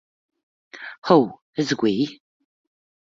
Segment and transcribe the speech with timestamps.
[1.03, 2.19] How, Sway?